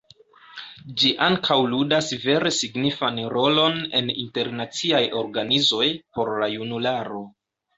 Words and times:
Ĝi 1.01 1.09
ankaŭ 1.25 1.57
ludas 1.73 2.07
vere 2.23 2.53
signifan 2.61 3.21
rolon 3.35 3.77
en 4.01 4.09
internaciaj 4.25 5.03
organizoj 5.23 5.87
por 6.19 6.37
la 6.45 6.53
junularo. 6.57 7.23